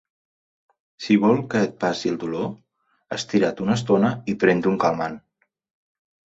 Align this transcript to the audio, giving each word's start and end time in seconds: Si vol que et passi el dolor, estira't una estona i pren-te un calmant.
Si 1.07 1.17
vol 1.25 1.41
que 1.51 1.61
et 1.65 1.75
passi 1.83 2.09
el 2.13 2.17
dolor, 2.25 2.49
estira't 3.19 3.63
una 3.69 3.79
estona 3.81 4.13
i 4.35 4.39
pren-te 4.47 4.75
un 4.75 4.83
calmant. 4.89 5.23